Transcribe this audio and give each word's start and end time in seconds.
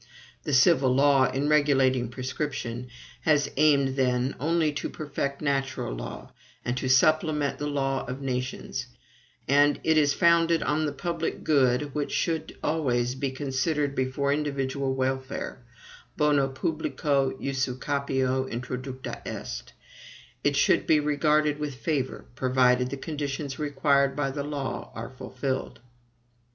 The 0.45 0.53
civil 0.55 0.91
law, 0.95 1.25
in 1.29 1.47
regulating 1.47 2.09
prescription, 2.09 2.87
has 3.21 3.51
aimed, 3.55 3.95
then, 3.97 4.35
only 4.39 4.71
to 4.73 4.89
perfect 4.89 5.43
natural 5.43 5.93
law, 5.93 6.31
and 6.65 6.75
to 6.77 6.89
supplement 6.89 7.59
the 7.59 7.67
law 7.67 8.05
of 8.07 8.19
nations; 8.19 8.87
and 9.47 9.75
as 9.75 9.81
it 9.83 9.97
is 9.99 10.15
founded 10.15 10.63
on 10.63 10.87
the 10.87 10.91
public 10.91 11.43
good, 11.43 11.93
which 11.93 12.11
should 12.11 12.57
always 12.63 13.13
be 13.13 13.29
considered 13.29 13.93
before 13.93 14.33
individual 14.33 14.95
welfare, 14.95 15.59
bono 16.17 16.47
publico 16.47 17.37
usucapio 17.39 18.49
introducta 18.49 19.21
est, 19.23 19.71
it 20.43 20.55
should 20.55 20.87
be 20.87 20.99
regarded 20.99 21.59
with 21.59 21.75
favor, 21.75 22.25
provided 22.33 22.89
the 22.89 22.97
conditions 22.97 23.59
required 23.59 24.15
by 24.15 24.31
the 24.31 24.43
law 24.43 24.91
are 24.95 25.11
fulfilled." 25.11 25.79